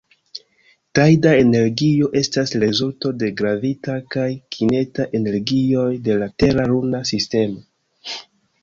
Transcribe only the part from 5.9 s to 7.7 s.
de la Tera-Luna sistemo.